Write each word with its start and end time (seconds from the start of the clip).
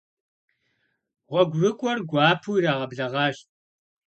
ГъуэгурыкӀуэр 1.29 1.99
гуапэу 2.09 2.55
ирагъэблэгъащ. 2.57 3.37